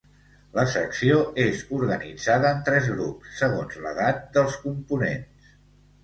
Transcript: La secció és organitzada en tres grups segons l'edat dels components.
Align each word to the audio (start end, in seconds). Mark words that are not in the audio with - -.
La 0.59 0.63
secció 0.75 1.17
és 1.41 1.59
organitzada 1.79 2.53
en 2.57 2.63
tres 2.69 2.87
grups 2.93 3.35
segons 3.41 3.77
l'edat 3.83 4.25
dels 4.39 4.57
components. 4.63 5.53